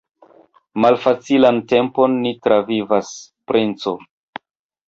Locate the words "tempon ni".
1.73-2.31